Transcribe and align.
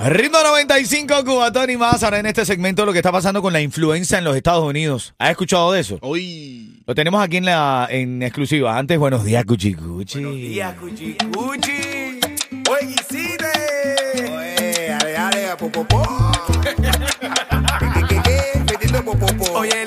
Ritmo 0.00 0.38
95, 0.42 1.24
Cubatón 1.24 1.70
y 1.70 1.76
más. 1.76 2.02
Ahora 2.02 2.18
en 2.18 2.26
este 2.26 2.44
segmento 2.44 2.84
lo 2.84 2.92
que 2.92 2.98
está 2.98 3.12
pasando 3.12 3.40
con 3.40 3.52
la 3.52 3.60
influenza 3.60 4.18
en 4.18 4.24
los 4.24 4.36
Estados 4.36 4.64
Unidos. 4.64 5.14
¿Has 5.18 5.30
escuchado 5.30 5.72
de 5.72 5.80
eso? 5.80 5.98
Uy. 6.02 6.82
Lo 6.86 6.94
tenemos 6.94 7.22
aquí 7.22 7.38
en 7.38 7.46
la 7.46 7.86
en 7.90 8.22
exclusiva. 8.22 8.76
Antes, 8.76 8.98
buenos 8.98 9.24
días, 9.24 9.44
Cuchi 9.44 9.74
Cuchi. 9.74 10.22
Cuchi 10.22 11.16
Cuchi. 11.32 12.20
Oye, 12.70 12.86
Guisite. 12.86 13.44
Oye, 14.30 14.92
ale, 14.92 15.16
ale, 15.16 15.56
popopó. 15.58 16.02
¿Qué, 16.62 16.74
qué, 18.08 18.22
qué? 18.22 18.60
Metiendo 18.70 19.04
popopó. 19.04 19.52
Oye, 19.60 19.84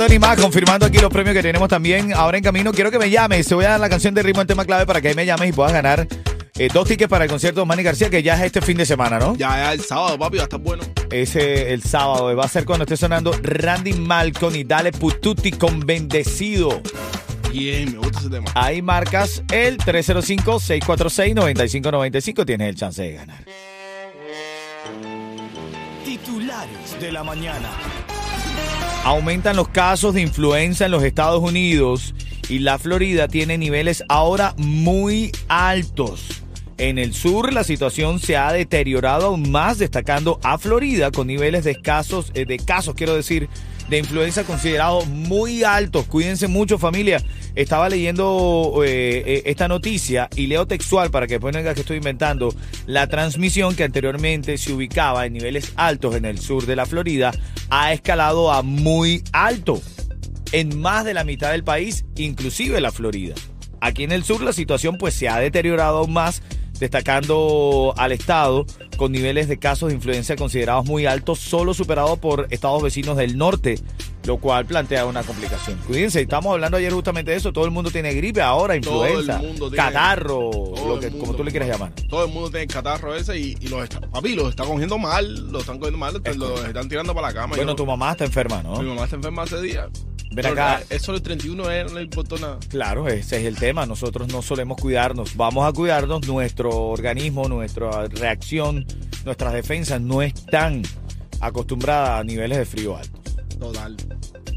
Cubatón 0.00 0.12
y 0.12 0.18
más. 0.18 0.40
Confirmando 0.40 0.86
aquí 0.86 0.98
los 0.98 1.10
premios 1.10 1.34
que 1.34 1.42
tenemos 1.42 1.68
también. 1.68 2.14
Ahora 2.14 2.38
en 2.38 2.44
camino, 2.44 2.72
quiero 2.72 2.90
que 2.90 2.98
me 2.98 3.10
llames. 3.10 3.46
Te 3.46 3.54
voy 3.54 3.66
a 3.66 3.70
dar 3.70 3.80
la 3.80 3.90
canción 3.90 4.14
de 4.14 4.22
ritmo 4.22 4.40
en 4.40 4.46
tema 4.46 4.64
clave 4.64 4.86
para 4.86 5.00
que 5.00 5.08
ahí 5.08 5.14
me 5.14 5.26
llames 5.26 5.50
y 5.50 5.52
puedas 5.52 5.72
ganar 5.72 6.06
eh, 6.58 6.68
dos 6.72 6.88
tickets 6.88 7.08
para 7.08 7.24
el 7.24 7.30
concierto 7.30 7.60
de 7.60 7.66
Manny 7.66 7.82
García, 7.82 8.08
que 8.10 8.22
ya 8.22 8.34
es 8.34 8.42
este 8.42 8.60
fin 8.60 8.76
de 8.76 8.84
semana, 8.86 9.18
¿no? 9.18 9.34
Ya, 9.36 9.56
ya 9.56 9.72
el 9.72 9.80
sábado, 9.80 10.18
papi, 10.18 10.36
va 10.38 10.42
a 10.42 10.44
estar 10.44 10.60
bueno. 10.60 10.84
Ese 11.10 11.72
el 11.72 11.82
sábado. 11.82 12.36
Va 12.36 12.44
a 12.44 12.48
ser 12.48 12.64
cuando 12.64 12.84
esté 12.84 12.96
sonando 12.96 13.32
Randy 13.42 13.94
Malcolm 13.94 14.54
y 14.56 14.64
Dale 14.64 14.92
Pututi 14.92 15.52
con 15.52 15.80
Bendecido. 15.80 16.80
Bien, 17.52 17.92
me 17.92 17.98
gusta 17.98 18.20
ese 18.20 18.30
tema. 18.30 18.50
Ahí 18.54 18.80
marcas 18.80 19.42
el 19.52 19.76
305-646-9595. 19.78 22.46
Tienes 22.46 22.68
el 22.68 22.76
chance 22.76 23.02
de 23.02 23.14
ganar. 23.14 23.44
Titulares 26.04 27.00
de 27.00 27.12
la 27.12 27.24
mañana. 27.24 27.70
Aumentan 29.10 29.56
los 29.56 29.66
casos 29.66 30.14
de 30.14 30.20
influenza 30.20 30.84
en 30.84 30.92
los 30.92 31.02
Estados 31.02 31.42
Unidos 31.42 32.14
y 32.48 32.60
la 32.60 32.78
Florida 32.78 33.26
tiene 33.26 33.58
niveles 33.58 34.04
ahora 34.08 34.54
muy 34.56 35.32
altos. 35.48 36.44
En 36.78 36.96
el 36.96 37.12
sur 37.12 37.52
la 37.52 37.64
situación 37.64 38.20
se 38.20 38.36
ha 38.36 38.52
deteriorado 38.52 39.26
aún 39.26 39.50
más, 39.50 39.78
destacando 39.78 40.38
a 40.44 40.58
Florida 40.58 41.10
con 41.10 41.26
niveles 41.26 41.64
de 41.64 41.74
casos, 41.74 42.30
eh, 42.34 42.44
de 42.44 42.58
casos 42.58 42.94
quiero 42.94 43.16
decir, 43.16 43.48
de 43.90 43.98
influenza 43.98 44.44
considerados 44.44 45.06
muy 45.08 45.64
altos. 45.64 46.06
Cuídense 46.06 46.46
mucho 46.46 46.78
familia. 46.78 47.22
Estaba 47.56 47.88
leyendo 47.88 48.82
eh, 48.84 49.22
eh, 49.26 49.42
esta 49.46 49.66
noticia 49.66 50.30
y 50.36 50.46
leo 50.46 50.66
textual 50.66 51.10
para 51.10 51.26
que 51.26 51.34
después 51.34 51.54
no 51.54 51.74
que 51.74 51.80
estoy 51.80 51.96
inventando. 51.96 52.54
La 52.86 53.08
transmisión 53.08 53.74
que 53.74 53.84
anteriormente 53.84 54.56
se 54.56 54.72
ubicaba 54.72 55.26
en 55.26 55.32
niveles 55.32 55.72
altos 55.74 56.14
en 56.14 56.24
el 56.24 56.38
sur 56.38 56.66
de 56.66 56.76
la 56.76 56.86
Florida 56.86 57.32
ha 57.68 57.92
escalado 57.92 58.52
a 58.52 58.62
muy 58.62 59.24
alto 59.32 59.82
en 60.52 60.80
más 60.80 61.04
de 61.04 61.14
la 61.14 61.24
mitad 61.24 61.50
del 61.50 61.64
país, 61.64 62.04
inclusive 62.16 62.80
la 62.80 62.92
Florida. 62.92 63.34
Aquí 63.80 64.04
en 64.04 64.12
el 64.12 64.24
sur 64.24 64.42
la 64.42 64.52
situación 64.52 64.98
pues 64.98 65.14
se 65.14 65.28
ha 65.28 65.38
deteriorado 65.38 65.98
aún 65.98 66.12
más, 66.12 66.42
destacando 66.80 67.94
al 67.96 68.12
estado 68.12 68.66
con 68.96 69.12
niveles 69.12 69.48
de 69.48 69.58
casos 69.58 69.90
de 69.90 69.94
influencia 69.94 70.34
considerados 70.36 70.86
muy 70.86 71.06
altos, 71.06 71.38
solo 71.38 71.74
superado 71.74 72.16
por 72.16 72.46
estados 72.50 72.82
vecinos 72.82 73.16
del 73.16 73.38
norte, 73.38 73.78
lo 74.24 74.38
cual 74.38 74.66
plantea 74.66 75.06
una 75.06 75.22
complicación. 75.22 75.78
Cuídense, 75.86 76.20
estamos 76.20 76.52
hablando 76.52 76.76
ayer 76.76 76.92
justamente 76.92 77.30
de 77.30 77.36
eso, 77.36 77.52
todo 77.52 77.64
el 77.64 77.70
mundo 77.70 77.90
tiene 77.90 78.12
gripe 78.14 78.42
ahora, 78.42 78.76
influenza, 78.76 79.40
catarro, 79.74 80.50
lo 80.86 80.98
que, 81.00 81.10
mundo. 81.10 81.24
como 81.24 81.34
tú 81.36 81.44
le 81.44 81.50
quieras 81.50 81.68
llamar. 81.68 81.92
Todo 82.08 82.24
el 82.26 82.32
mundo 82.32 82.50
tiene 82.50 82.66
catarro 82.66 83.14
ese 83.14 83.38
y, 83.38 83.56
y 83.60 83.68
los 83.68 83.82
está, 83.84 84.00
papi, 84.00 84.34
los 84.34 84.50
está 84.50 84.64
cogiendo 84.64 84.98
mal, 84.98 85.50
los 85.52 85.62
están 85.62 85.78
cogiendo 85.78 85.98
mal, 85.98 86.20
Es 86.24 86.36
los 86.36 86.64
están 86.64 86.88
tirando 86.88 87.14
para 87.14 87.28
la 87.28 87.34
cama. 87.34 87.56
Bueno, 87.56 87.72
Yo- 87.72 87.76
tu 87.76 87.86
mamá 87.86 88.12
está 88.12 88.24
enferma, 88.24 88.62
¿no? 88.62 88.80
Mi 88.82 88.88
mamá 88.88 89.04
está 89.04 89.16
enferma 89.16 89.42
hace 89.42 89.60
días. 89.62 89.88
Ven 90.30 90.46
acá. 90.46 90.82
Eso 90.90 91.12
del 91.12 91.22
31 91.22 91.70
eh, 91.70 91.84
no 91.84 91.94
le 91.94 92.02
importó 92.02 92.38
nada. 92.38 92.58
Claro, 92.68 93.08
ese 93.08 93.38
es 93.40 93.44
el 93.46 93.56
tema. 93.56 93.84
Nosotros 93.86 94.28
no 94.32 94.42
solemos 94.42 94.80
cuidarnos. 94.80 95.36
Vamos 95.36 95.68
a 95.68 95.72
cuidarnos. 95.72 96.26
Nuestro 96.26 96.70
organismo, 96.70 97.48
nuestra 97.48 98.06
reacción, 98.06 98.86
nuestras 99.24 99.52
defensas 99.52 100.00
no 100.00 100.22
están 100.22 100.82
acostumbradas 101.40 102.20
a 102.20 102.24
niveles 102.24 102.58
de 102.58 102.64
frío 102.64 102.96
altos. 102.96 103.20
Total. 103.58 103.96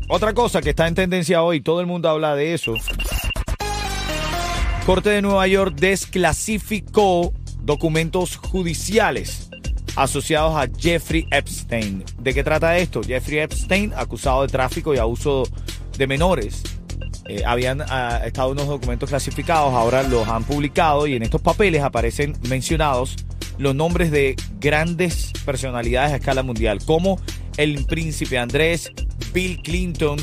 Otra 0.09 0.33
cosa 0.33 0.61
que 0.61 0.71
está 0.71 0.87
en 0.87 0.95
tendencia 0.95 1.41
hoy, 1.41 1.61
todo 1.61 1.81
el 1.81 1.87
mundo 1.87 2.09
habla 2.09 2.35
de 2.35 2.53
eso. 2.53 2.75
Corte 4.85 5.09
de 5.09 5.21
Nueva 5.21 5.47
York 5.47 5.75
desclasificó 5.75 7.33
documentos 7.61 8.35
judiciales 8.35 9.49
asociados 9.95 10.55
a 10.55 10.67
Jeffrey 10.77 11.27
Epstein. 11.31 12.03
¿De 12.19 12.33
qué 12.33 12.43
trata 12.43 12.77
esto? 12.77 13.01
Jeffrey 13.03 13.39
Epstein, 13.39 13.93
acusado 13.95 14.41
de 14.43 14.47
tráfico 14.47 14.93
y 14.93 14.97
abuso 14.97 15.43
de 15.97 16.07
menores. 16.07 16.63
Eh, 17.27 17.43
habían 17.45 17.81
ah, 17.81 18.21
estado 18.25 18.51
unos 18.51 18.67
documentos 18.67 19.09
clasificados, 19.09 19.73
ahora 19.73 20.03
los 20.03 20.27
han 20.27 20.43
publicado 20.43 21.07
y 21.07 21.15
en 21.15 21.23
estos 21.23 21.41
papeles 21.41 21.81
aparecen 21.81 22.35
mencionados 22.49 23.15
los 23.57 23.75
nombres 23.75 24.11
de 24.11 24.35
grandes 24.59 25.31
personalidades 25.45 26.11
a 26.11 26.15
escala 26.17 26.43
mundial, 26.43 26.79
como 26.85 27.19
el 27.57 27.85
príncipe 27.85 28.37
Andrés, 28.39 28.91
Bill 29.31 29.61
Clinton, 29.61 30.17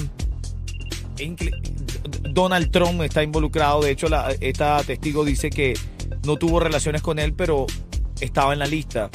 Donald 2.30 2.70
Trump 2.70 3.02
está 3.02 3.22
involucrado. 3.22 3.82
De 3.82 3.90
hecho, 3.92 4.08
la- 4.08 4.32
esta 4.40 4.82
testigo 4.82 5.24
dice 5.24 5.50
que 5.50 5.74
no 6.24 6.36
tuvo 6.36 6.60
relaciones 6.60 7.02
con 7.02 7.18
él, 7.18 7.32
pero 7.34 7.66
estaba 8.20 8.52
en 8.52 8.58
la 8.58 8.66
lista. 8.66 9.10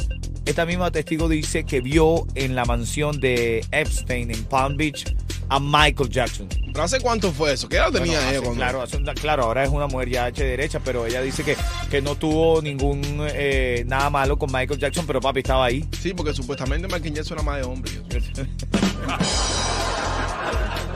Esta 0.45 0.65
misma 0.65 0.91
testigo 0.91 1.27
dice 1.27 1.65
que 1.65 1.81
vio 1.81 2.25
en 2.35 2.55
la 2.55 2.65
mansión 2.65 3.19
de 3.19 3.65
Epstein 3.71 4.31
en 4.31 4.43
Palm 4.45 4.77
Beach 4.77 5.13
a 5.49 5.59
Michael 5.59 6.09
Jackson. 6.09 6.47
¿Pero 6.71 6.83
hace 6.83 6.99
cuánto 6.99 7.31
fue 7.31 7.53
eso? 7.53 7.67
¿Qué 7.69 7.77
edad 7.77 7.91
tenía 7.91 8.17
Bueno, 8.17 8.19
ella 8.19 8.29
hace- 8.29 8.39
cuando- 8.41 8.55
claro, 8.57 8.81
hace 8.81 9.01
claro, 9.19 9.43
ahora 9.43 9.63
es 9.63 9.69
una 9.69 9.87
mujer 9.87 10.09
ya 10.09 10.27
hecha 10.27 10.43
derecha, 10.43 10.79
pero 10.83 11.05
ella 11.05 11.21
dice 11.21 11.43
que, 11.43 11.55
que 11.89 12.01
no 12.01 12.15
tuvo 12.15 12.61
ningún 12.61 13.01
eh, 13.31 13.83
nada 13.87 14.09
malo 14.09 14.37
con 14.37 14.51
Michael 14.51 14.79
Jackson, 14.79 15.05
pero 15.07 15.19
papi 15.19 15.39
estaba 15.39 15.65
ahí. 15.65 15.85
Sí, 15.99 16.13
porque 16.13 16.33
supuestamente 16.33 16.87
Michael 16.87 17.13
Jackson 17.13 17.37
era 17.37 17.43
más 17.43 17.57
de 17.57 17.63
hombre. 17.63 17.91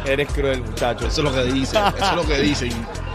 Eres 0.05 0.27
cruel, 0.31 0.61
muchacho. 0.63 1.07
Eso 1.07 1.21
es 1.21 1.23
lo 1.23 1.33
que 1.33 1.43
dicen. 1.51 1.81
Eso 1.95 2.05
es 2.09 2.15
lo 2.15 2.25
que 2.27 2.39
dicen. 2.39 2.71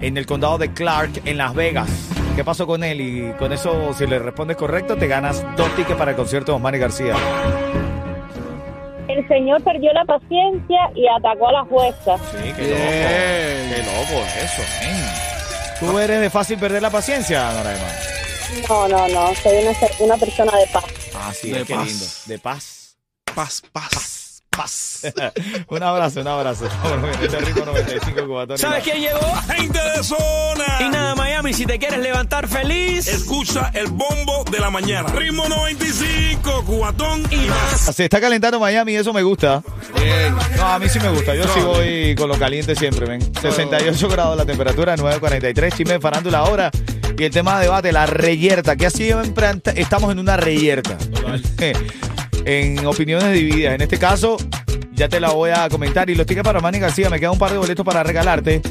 en 0.00 0.16
el 0.16 0.24
condado 0.26 0.56
de 0.58 0.72
Clark, 0.72 1.10
en 1.26 1.36
Las 1.36 1.54
Vegas? 1.54 1.90
¿Qué 2.36 2.42
pasó 2.42 2.66
con 2.66 2.82
él? 2.82 3.00
Y 3.00 3.32
con 3.38 3.52
eso, 3.52 3.92
si 3.92 4.06
le 4.06 4.18
respondes 4.18 4.56
correcto, 4.56 4.96
te 4.96 5.06
ganas 5.06 5.44
dos 5.56 5.68
tickets 5.76 5.98
para 5.98 6.12
el 6.12 6.16
concierto 6.16 6.54
de 6.54 6.58
Manny 6.58 6.78
García. 6.78 7.14
El 9.08 9.28
señor 9.28 9.62
perdió 9.62 9.92
la 9.92 10.06
paciencia 10.06 10.78
y 10.94 11.06
atacó 11.06 11.48
a 11.48 11.52
la 11.52 11.64
jueza. 11.64 12.16
Sí, 12.30 12.52
qué 12.56 12.62
Bien. 12.62 13.84
loco. 13.84 13.84
Qué 13.84 14.14
loco 14.14 14.26
eso. 14.42 14.62
¿Tú 15.80 15.98
eres 15.98 16.20
de 16.20 16.30
fácil 16.30 16.58
perder 16.58 16.80
la 16.80 16.88
paciencia, 16.90 17.52
Noraima? 17.52 17.88
No, 18.70 18.88
no, 18.88 19.08
no. 19.08 19.34
Soy 19.34 19.52
una, 19.66 19.72
una 19.98 20.16
persona 20.16 20.52
de 20.56 20.66
paz. 20.72 20.84
Ah, 21.14 21.30
sí, 21.34 21.50
De 21.50 21.64
qué 21.64 21.74
paz. 21.74 21.86
lindo. 21.86 22.04
De 22.26 22.38
paz. 22.38 22.96
Paz, 23.34 23.62
paz. 23.72 23.88
Paz. 23.92 24.21
un 25.68 25.82
abrazo, 25.82 26.20
un 26.20 26.28
abrazo. 26.28 26.66
Este 27.22 27.38
ritmo 27.38 27.64
95 27.64 28.26
Cubatón. 28.26 28.58
¿Sabes 28.58 28.84
quién 28.84 29.00
llegó? 29.00 29.20
¡Gente 29.54 29.78
de 29.78 30.02
zona! 30.04 30.64
Y 30.80 30.88
nada, 30.90 31.14
Miami, 31.14 31.54
si 31.54 31.66
te 31.66 31.78
quieres 31.78 32.00
levantar 32.00 32.46
feliz 32.46 33.06
Escucha 33.06 33.70
el 33.74 33.88
bombo 33.88 34.44
de 34.50 34.58
la 34.58 34.70
mañana. 34.70 35.08
Ritmo 35.08 35.48
95, 35.48 36.64
cubatón 36.64 37.22
y 37.30 37.48
más. 37.48 37.94
Se 37.94 38.04
está 38.04 38.20
calentando 38.20 38.60
Miami 38.60 38.94
eso 38.94 39.12
me 39.12 39.22
gusta. 39.22 39.62
Bien. 39.94 40.34
No, 40.56 40.66
a 40.66 40.78
mí 40.78 40.88
sí 40.88 41.00
me 41.00 41.08
gusta. 41.08 41.34
Yo 41.34 41.44
sí 41.48 41.60
voy 41.60 42.14
con 42.14 42.28
lo 42.28 42.38
caliente 42.38 42.76
siempre, 42.76 43.06
ven. 43.06 43.34
68 43.40 44.08
grados 44.08 44.36
la 44.36 44.44
temperatura, 44.44 44.96
9.43, 44.96 45.76
chisme 45.76 45.98
farándula 45.98 46.38
ahora. 46.38 46.70
Y 47.18 47.24
el 47.24 47.30
tema 47.30 47.58
de 47.58 47.64
debate, 47.64 47.92
la 47.92 48.06
reyerta. 48.06 48.76
Que 48.76 48.86
así 48.86 49.04
siempre 49.04 49.50
estamos 49.76 50.12
en 50.12 50.18
una 50.18 50.36
reyerta. 50.36 50.96
en 52.44 52.84
opiniones 52.86 53.32
divididas. 53.32 53.74
En 53.74 53.80
este 53.80 53.98
caso, 53.98 54.36
ya 54.92 55.08
te 55.08 55.20
la 55.20 55.30
voy 55.30 55.50
a 55.50 55.68
comentar. 55.68 56.10
Y 56.10 56.14
los 56.14 56.26
tickets 56.26 56.44
para 56.44 56.60
Manny 56.60 56.78
García, 56.78 57.10
me 57.10 57.18
quedan 57.18 57.32
un 57.32 57.38
par 57.38 57.52
de 57.52 57.58
boletos 57.58 57.84
para 57.84 58.02
regalarte. 58.02 58.62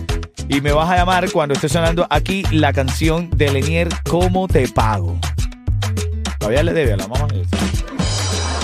Y 0.47 0.61
me 0.61 0.71
vas 0.71 0.89
a 0.89 0.97
llamar 0.97 1.31
cuando 1.31 1.53
esté 1.53 1.69
sonando 1.69 2.05
aquí 2.09 2.43
la 2.51 2.73
canción 2.73 3.29
de 3.29 3.51
Lenier, 3.51 3.89
¿Cómo 4.09 4.47
te 4.47 4.67
pago? 4.67 5.17
Todavía 6.39 6.63
le 6.63 6.73
debe 6.73 6.93
a 6.93 6.97
la 6.97 7.07
mamá. 7.07 7.27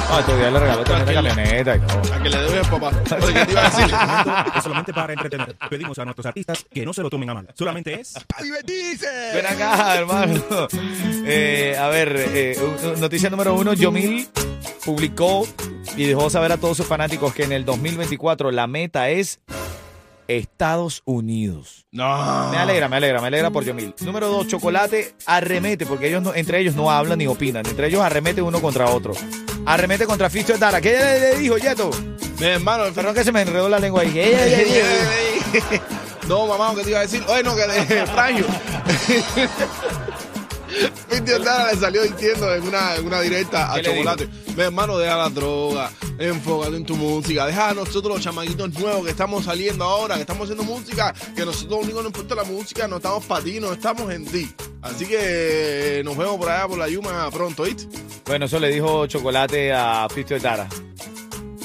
No, 0.09 0.23
todavía 0.25 0.51
le 0.51 0.59
regaló 0.59 0.83
también 0.83 1.05
la 1.05 1.13
camioneta 1.29 1.75
y 1.75 1.79
todo. 1.81 2.13
A 2.13 2.23
que 2.23 2.29
le 2.29 2.37
debes, 2.37 2.67
papá. 2.67 2.91
¿qué 3.03 3.45
te 3.45 3.51
iba 3.51 3.61
a 3.61 3.69
decir? 3.69 3.95
es 4.57 4.63
solamente 4.63 4.93
para 4.93 5.13
entretener. 5.13 5.55
Pedimos 5.69 5.99
a 5.99 6.05
nuestros 6.05 6.25
artistas 6.25 6.65
que 6.71 6.85
no 6.85 6.93
se 6.93 7.01
lo 7.03 7.09
tomen 7.09 7.29
a 7.29 7.33
mal. 7.33 7.47
Solamente 7.53 7.99
es 7.99 8.13
Ven 9.33 9.45
acá, 9.45 9.95
hermano. 9.97 10.41
Eh, 11.25 11.75
a 11.77 11.87
ver, 11.89 12.15
eh, 12.15 12.57
noticia 12.99 13.29
número 13.29 13.53
uno. 13.55 13.73
Yomil 13.73 14.27
publicó 14.85 15.45
y 15.97 16.05
dejó 16.05 16.29
saber 16.29 16.53
a 16.53 16.57
todos 16.57 16.77
sus 16.77 16.85
fanáticos 16.87 17.33
que 17.33 17.43
en 17.43 17.51
el 17.51 17.65
2024 17.65 18.51
la 18.51 18.65
meta 18.67 19.09
es 19.09 19.41
Estados 20.29 21.01
Unidos. 21.05 21.85
No. 21.91 22.49
Me 22.49 22.57
alegra, 22.57 22.87
me 22.87 22.95
alegra, 22.97 23.19
me 23.21 23.27
alegra 23.27 23.51
por 23.51 23.65
Yomil. 23.65 23.93
Número 24.01 24.27
dos, 24.29 24.47
Chocolate 24.47 25.15
arremete, 25.25 25.85
porque 25.85 26.07
ellos 26.07 26.21
no- 26.23 26.33
entre 26.33 26.59
ellos 26.59 26.75
no 26.75 26.89
hablan 26.91 27.17
ni 27.19 27.27
opinan. 27.27 27.65
Entre 27.65 27.87
ellos 27.87 28.01
arremete 28.01 28.41
uno 28.41 28.61
contra 28.61 28.87
otro. 28.89 29.13
Arremete 29.67 30.05
contra 30.05 30.29
Fisto 30.29 30.53
de 30.53 30.59
Tara. 30.59 30.79
¿Qué 30.79 30.91
le, 30.93 31.19
le 31.19 31.35
dijo, 31.39 31.57
Yeto? 31.57 31.91
Mi 32.39 32.45
hermano, 32.45 32.85
el 32.85 32.93
Perdón 32.93 33.13
que 33.13 33.23
se 33.23 33.33
me 33.33 33.41
enredó 33.41 33.67
la 33.67 33.79
lengua 33.79 34.01
ahí. 34.01 34.11
¿Qué 34.11 34.27
ella 34.29 34.57
le 34.57 34.65
dijo? 34.65 35.83
No, 36.27 36.45
mamá, 36.45 36.73
¿qué 36.75 36.83
te 36.83 36.89
iba 36.89 36.99
a 36.99 37.03
decir? 37.03 37.23
Oye, 37.29 37.41
no, 37.41 37.55
que 37.55 37.65
de 37.65 38.05
Franjo. 38.07 38.45
Pinti 41.09 41.31
Ordara 41.31 41.71
le 41.71 41.79
salió 41.79 42.03
diciendo 42.03 42.53
en 42.53 42.63
una, 42.63 42.95
en 42.95 43.05
una 43.07 43.21
directa 43.21 43.71
a 43.71 43.75
¿Qué 43.75 43.83
le 43.83 43.89
Chocolate. 43.95 44.27
Mi 44.57 44.63
hermano, 44.63 44.97
deja 44.97 45.15
la 45.15 45.29
droga, 45.29 45.89
enfócate 46.19 46.75
en 46.75 46.85
tu 46.85 46.97
música, 46.97 47.45
deja 47.45 47.69
a 47.69 47.73
nosotros 47.73 48.15
los 48.15 48.21
chamaquitos 48.21 48.73
nuevos 48.73 49.05
que 49.05 49.11
estamos 49.11 49.45
saliendo 49.45 49.85
ahora, 49.85 50.15
que 50.15 50.21
estamos 50.21 50.43
haciendo 50.43 50.65
música, 50.65 51.13
que 51.33 51.45
nosotros 51.45 51.71
lo 51.71 51.77
único 51.77 51.97
que 51.99 52.03
nos 52.03 52.09
importa 52.09 52.35
la 52.35 52.43
música, 52.43 52.87
no 52.89 52.97
estamos 52.97 53.25
para 53.25 53.43
ti, 53.45 53.61
no 53.61 53.71
estamos 53.71 54.11
en 54.11 54.25
ti. 54.25 54.53
Así 54.81 55.05
que 55.05 56.01
nos 56.03 56.17
vemos 56.17 56.35
por 56.35 56.49
allá 56.49 56.67
por 56.67 56.77
la 56.77 56.89
Yuma 56.89 57.31
pronto, 57.31 57.63
¿viste? 57.63 57.87
Bueno, 58.27 58.45
eso 58.45 58.59
le 58.59 58.67
dijo 58.67 59.07
Chocolate 59.07 59.71
a 59.71 60.05
Fisto 60.09 60.33
de 60.33 60.41
Tara. 60.41 60.67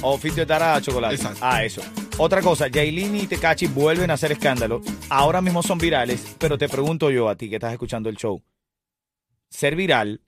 O 0.00 0.16
Fisto 0.16 0.42
de 0.42 0.46
Tara 0.46 0.76
a 0.76 0.80
Chocolate. 0.80 1.16
Exacto. 1.16 1.40
Ah, 1.42 1.64
eso. 1.64 1.82
Otra 2.18 2.40
cosa, 2.40 2.68
Yailin 2.68 3.16
y 3.16 3.26
Tecachi 3.26 3.66
vuelven 3.66 4.12
a 4.12 4.14
hacer 4.14 4.30
escándalo. 4.30 4.80
Ahora 5.10 5.40
mismo 5.40 5.64
son 5.64 5.78
virales, 5.78 6.36
pero 6.38 6.56
te 6.56 6.68
pregunto 6.68 7.10
yo 7.10 7.28
a 7.28 7.34
ti 7.34 7.48
que 7.50 7.56
estás 7.56 7.72
escuchando 7.72 8.08
el 8.08 8.16
show. 8.16 8.40
Ser 9.50 9.74
viral 9.74 10.20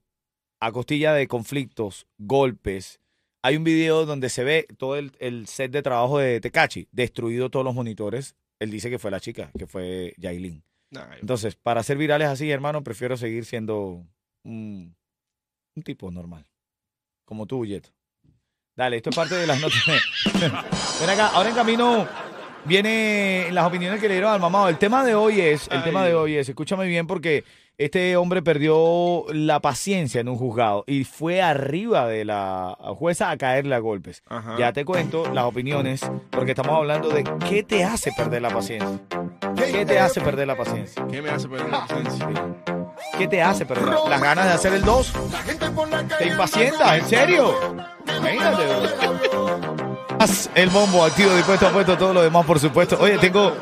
a 0.58 0.72
costilla 0.72 1.14
de 1.14 1.28
conflictos, 1.28 2.08
golpes. 2.19 2.98
Hay 3.42 3.56
un 3.56 3.62
video 3.62 4.04
donde 4.04 4.28
se 4.28 4.42
ve 4.42 4.66
todo 4.76 4.96
el, 4.96 5.12
el 5.20 5.46
set 5.46 5.70
de 5.70 5.82
trabajo 5.82 6.19
de 6.19 6.40
Tecachi, 6.40 6.88
destruido 6.90 7.48
todos 7.48 7.64
los 7.64 7.76
monitores. 7.76 8.34
Él 8.58 8.72
dice 8.72 8.90
que 8.90 8.98
fue 8.98 9.12
la 9.12 9.20
chica, 9.20 9.52
que 9.56 9.69
fue 9.69 10.14
Yailin. 10.16 10.64
Nah, 10.90 11.14
Entonces, 11.20 11.54
para 11.54 11.84
ser 11.84 11.96
virales 11.96 12.26
así, 12.26 12.50
hermano, 12.50 12.82
prefiero 12.82 13.16
seguir 13.16 13.44
siendo 13.44 14.04
un, 14.42 14.96
un 15.76 15.82
tipo 15.82 16.11
normal. 16.11 16.47
Como 17.25 17.47
tú, 17.47 17.65
Yeto. 17.65 17.91
Dale, 18.76 18.97
esto 18.97 19.11
es 19.11 19.17
parte 19.17 19.35
de 19.37 19.47
las 19.47 19.61
noticias. 19.61 20.00
Ven 21.00 21.11
acá, 21.11 21.29
ahora 21.29 21.49
en 21.50 21.55
camino 21.55 22.06
viene 22.65 23.49
las 23.53 23.67
opiniones 23.67 24.00
que 24.00 24.09
le 24.09 24.14
dieron 24.14 24.33
al 24.33 24.40
mamado. 24.40 24.69
El 24.69 24.78
tema 24.78 25.04
de 25.04 25.14
hoy 25.14 25.40
es, 25.40 25.69
el 25.69 25.78
Ay. 25.78 25.85
tema 25.85 26.04
de 26.04 26.14
hoy 26.14 26.37
es, 26.37 26.49
escúchame 26.49 26.87
bien 26.87 27.07
porque 27.07 27.45
este 27.78 28.16
hombre 28.16 28.43
perdió 28.43 29.25
la 29.33 29.61
paciencia 29.61 30.21
en 30.21 30.28
un 30.28 30.37
juzgado 30.37 30.85
y 30.87 31.04
fue 31.04 31.40
arriba 31.43 32.07
de 32.09 32.25
la 32.25 32.76
jueza 32.97 33.31
a 33.31 33.37
caerle 33.37 33.75
a 33.75 33.78
golpes. 33.78 34.23
Ajá. 34.28 34.57
Ya 34.59 34.73
te 34.73 34.85
cuento 34.85 35.33
las 35.33 35.45
opiniones 35.45 36.00
porque 36.31 36.52
estamos 36.52 36.76
hablando 36.76 37.09
de 37.11 37.25
qué 37.49 37.62
te 37.62 37.85
hace 37.85 38.11
perder 38.16 38.43
la 38.43 38.50
paciencia. 38.50 39.00
¿Qué 39.57 39.85
te 39.87 39.99
hace 39.99 40.21
perder 40.21 40.47
la 40.49 40.57
paciencia? 40.57 41.07
¿Qué 41.11 41.23
me 41.23 41.31
hace 41.31 41.49
perder 41.49 41.69
la 41.71 41.87
paciencia? 41.87 42.28
¿Qué 43.19 43.28
te 43.28 43.43
hace 43.43 43.66
perder 43.66 43.87
la- 43.88 44.09
las 44.09 44.21
ganas 44.23 44.47
de 44.47 44.52
hacer 44.52 44.73
el 44.75 44.83
2? 44.83 45.12
¿Te 46.19 46.26
impacientas? 46.28 46.99
¿En 46.99 47.09
serio? 47.09 47.54
Imagínate. 48.19 48.64
El 50.54 50.71
bombo 50.71 51.04
activo, 51.04 51.35
dispuesto, 51.35 51.69
puesto, 51.71 51.99
todo 51.99 52.14
lo 52.14 52.23
demás, 52.23 52.47
por 52.47 52.59
supuesto. 52.59 52.97
Oye, 53.00 53.19
tengo, 53.19 53.52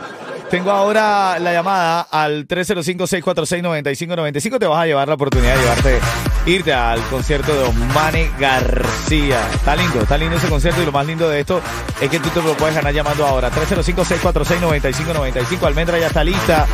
tengo 0.51 0.71
ahora 0.71 1.39
la 1.39 1.53
llamada 1.53 2.07
al 2.11 2.47
305-646-9595. 2.47 4.59
Te 4.59 4.67
vas 4.67 4.83
a 4.83 4.87
llevar 4.87 5.09
la 5.09 5.15
oportunidad 5.15 5.55
de 5.57 5.61
llevarte, 5.61 5.99
irte 6.47 6.73
al 6.73 7.01
concierto 7.09 7.53
de 7.55 7.65
Omane 7.65 8.31
García. 8.39 9.41
Está 9.55 9.75
lindo, 9.75 10.03
está 10.03 10.17
lindo 10.19 10.37
ese 10.37 10.49
concierto 10.49 10.83
y 10.83 10.87
lo 10.87 10.93
más 10.93 11.07
lindo 11.07 11.29
de 11.29 11.41
esto 11.41 11.61
es 12.01 12.09
que 12.09 12.21
tú 12.21 12.29
te 12.29 12.41
lo 12.43 12.57
puedes 12.57 12.77
ganar 12.77 12.95
llamando 12.95 13.27
ahora. 13.27 13.51
305-646-9595. 13.51 15.63
Almendra 15.65 15.99
ya 15.99 16.07
está 16.09 16.23
lista. 16.23 16.67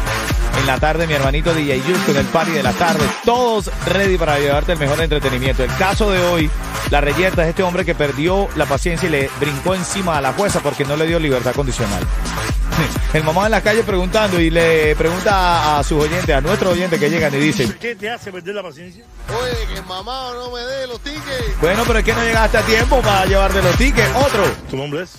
En 0.58 0.66
la 0.66 0.78
tarde, 0.78 1.06
mi 1.06 1.14
hermanito 1.14 1.54
DJ 1.54 1.80
Yus 1.82 1.98
con 2.04 2.16
el 2.16 2.26
party 2.26 2.50
de 2.50 2.62
la 2.62 2.72
tarde. 2.72 3.04
Todos 3.24 3.70
ready 3.86 4.18
para 4.18 4.38
llevarte 4.38 4.72
el 4.72 4.78
mejor 4.78 5.00
entretenimiento. 5.00 5.62
El 5.62 5.74
caso 5.76 6.10
de 6.10 6.20
hoy, 6.20 6.50
la 6.90 7.00
reyerta 7.00 7.42
es 7.44 7.50
este 7.50 7.62
hombre 7.62 7.84
que 7.84 7.94
perdió 7.94 8.48
la 8.56 8.66
paciencia 8.66 9.08
y 9.08 9.12
le 9.12 9.30
brincó 9.40 9.74
encima 9.74 10.18
a 10.18 10.20
la 10.20 10.32
jueza 10.32 10.60
porque 10.60 10.84
no 10.84 10.96
le 10.96 11.06
dio 11.06 11.18
libertad 11.18 11.54
condicional. 11.54 12.02
El 13.12 13.24
mamá 13.24 13.46
en 13.46 13.52
la 13.52 13.60
calle 13.62 13.82
preguntando 13.82 14.38
y 14.38 14.50
le 14.50 14.94
pregunta 14.96 15.32
a, 15.32 15.78
a 15.78 15.84
sus 15.84 16.04
oyentes, 16.04 16.34
a 16.34 16.40
nuestros 16.40 16.74
oyentes 16.74 17.00
que 17.00 17.08
llegan 17.10 17.34
y 17.34 17.38
dicen, 17.38 17.76
¿Qué 17.80 17.96
te 17.96 18.10
hace 18.10 18.30
perder 18.30 18.54
la 18.54 18.62
paciencia? 18.62 19.04
Oye, 19.28 19.74
que 19.74 19.82
mamá 19.82 20.32
no 20.34 20.50
me 20.50 20.60
dé 20.60 20.86
los 20.86 21.00
tickets. 21.00 21.60
bueno, 21.60 21.82
pero 21.86 22.00
es 22.00 22.04
que 22.04 22.14
no 22.14 22.22
llegaste 22.22 22.58
a 22.58 22.62
tiempo 22.62 23.00
para 23.00 23.24
llevarte 23.26 23.62
los 23.62 23.76
tickets. 23.76 24.10
Otro. 24.14 24.44
¿Tu 24.70 24.76
nombre 24.76 25.02
es? 25.02 25.12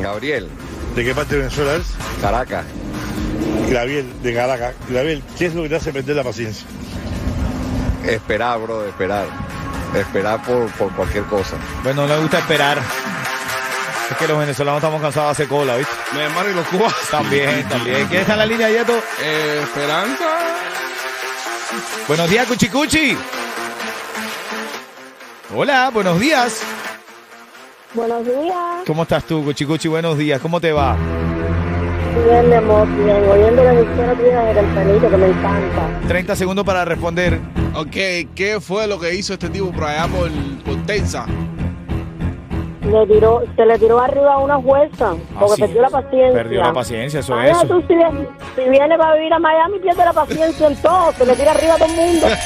Gabriel, 0.00 0.48
¿De 0.94 1.04
qué 1.04 1.14
parte 1.14 1.34
de 1.34 1.42
Venezuela 1.42 1.74
eres? 1.74 1.86
Caracas. 2.20 2.64
Gabriel, 3.70 4.06
de 4.22 4.34
Caracas. 4.34 4.74
Gabriel, 4.88 5.22
¿qué 5.38 5.46
es 5.46 5.54
lo 5.54 5.62
que 5.62 5.68
te 5.68 5.76
hace 5.76 5.92
perder 5.92 6.16
la 6.16 6.24
paciencia? 6.24 6.66
Esperar, 8.04 8.60
bro, 8.60 8.84
esperar. 8.86 9.26
esperar 9.94 10.42
por, 10.42 10.66
por 10.72 10.92
cualquier 10.92 11.24
cosa. 11.24 11.56
Bueno, 11.82 12.06
no 12.06 12.14
le 12.14 12.20
gusta 12.22 12.38
esperar. 12.38 12.78
Es 14.10 14.16
que 14.16 14.28
los 14.28 14.38
venezolanos 14.38 14.78
estamos 14.78 15.02
cansados 15.02 15.28
de 15.28 15.32
hacer 15.32 15.48
cola, 15.48 15.76
¿viste? 15.76 15.92
Mi 16.12 16.20
hermano 16.20 16.50
y 16.50 16.54
los 16.54 16.66
cubanos. 16.68 16.94
También, 17.10 17.68
también. 17.68 18.06
¿Quién 18.06 18.20
está 18.20 18.34
en 18.34 18.38
la 18.38 18.46
línea, 18.46 18.70
Yeto? 18.70 18.96
Eh, 19.20 19.60
Esperanza. 19.64 20.24
Buenos 22.06 22.30
días, 22.30 22.46
Cuchicuchi. 22.46 23.16
Hola, 25.54 25.90
buenos 25.92 26.20
días. 26.20 26.60
Buenos 27.94 28.24
días. 28.24 28.84
¿Cómo 28.86 29.02
estás 29.02 29.24
tú, 29.24 29.44
Cuchicuchi? 29.44 29.88
Buenos 29.88 30.16
días. 30.16 30.40
¿Cómo 30.40 30.60
te 30.60 30.70
va? 30.70 30.96
Bien, 32.24 32.48
mi 32.48 32.54
amor, 32.54 32.88
bien. 33.04 33.22
Oyendo 33.28 33.62
la 33.62 33.72
emisora 33.74 34.14
tuya 34.14 34.40
de 34.44 34.54
Tempranito, 34.54 35.10
que 35.10 35.16
me 35.16 35.26
encanta. 35.26 36.00
30 36.08 36.36
segundos 36.36 36.64
para 36.64 36.84
responder. 36.84 37.38
Ok, 37.74 37.96
¿qué 38.34 38.58
fue 38.60 38.86
lo 38.86 38.98
que 38.98 39.14
hizo 39.14 39.34
este 39.34 39.50
tipo 39.50 39.70
por 39.70 39.84
allá 39.84 40.08
por, 40.08 40.30
por 40.64 40.86
Tensa? 40.86 41.26
Le 42.86 43.06
tiró, 43.06 43.42
se 43.56 43.66
le 43.66 43.78
tiró 43.78 44.00
arriba 44.00 44.34
a 44.34 44.38
una 44.38 44.56
jueza, 44.56 45.14
porque 45.38 45.54
sí. 45.56 45.60
perdió 45.62 45.82
la 45.82 45.90
paciencia. 45.90 46.32
Perdió 46.32 46.60
la 46.62 46.72
paciencia, 46.72 47.20
eso 47.20 47.40
es. 47.40 47.58
tú 47.68 47.82
si, 47.88 47.94
vienes- 47.94 48.28
si 48.54 48.68
viene 48.70 48.96
para 48.96 49.14
vivir 49.14 49.32
a 49.32 49.38
Miami, 49.38 49.78
pierde 49.80 50.04
la 50.04 50.12
paciencia 50.12 50.66
en 50.68 50.76
todo. 50.76 51.12
Se 51.18 51.26
le 51.26 51.34
tira 51.34 51.50
arriba 51.52 51.74
a 51.74 51.76
todo 51.78 51.88
el 51.88 51.94
mundo. 51.96 52.26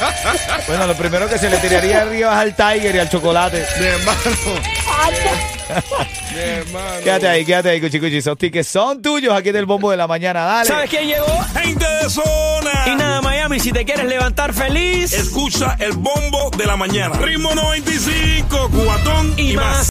Bueno, 0.67 0.87
lo 0.87 0.95
primero 0.95 1.29
que 1.29 1.37
se 1.39 1.49
le 1.51 1.57
tiraría 1.59 2.03
arriba 2.03 2.31
es 2.33 2.39
al 2.39 2.55
Tiger 2.57 2.95
y 2.95 2.99
al 2.99 3.09
chocolate. 3.09 3.65
Mi 3.81 3.87
hermano, 3.87 4.21
mi 6.35 6.41
hermano. 6.41 7.01
Quédate 7.03 7.29
ahí, 7.29 7.45
quédate 7.45 7.71
ahí, 7.71 7.81
Cuchicuchi. 7.81 8.17
Esos 8.19 8.37
tickets 8.39 8.69
son 8.69 9.01
tuyos 9.03 9.33
aquí 9.35 9.51
del 9.53 9.67
bombo 9.67 9.91
de 9.91 9.97
la 9.97 10.07
mañana. 10.07 10.45
Dale. 10.45 10.67
¿Sabes 10.69 10.91
quién 10.91 11.07
llegó? 11.07 11.27
Gente 11.61 11.85
de 12.03 12.09
zona. 12.11 12.71
Y 12.87 12.95
nada, 12.97 13.21
Miami, 13.21 13.59
si 13.61 13.73
te 13.73 13.85
quieres 13.85 14.07
levantar 14.07 14.53
feliz 14.53 15.13
Escucha 15.13 15.77
el 15.81 15.93
bombo 15.93 16.51
de 16.57 16.67
la 16.67 16.77
mañana. 16.77 17.17
Ritmo 17.17 17.55
95, 17.55 18.71
cuatón 18.85 19.35
y, 19.37 19.53
y 19.53 19.57
más. 19.57 19.67
más. 19.67 19.87